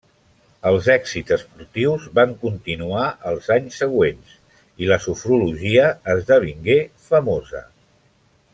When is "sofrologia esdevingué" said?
5.05-6.79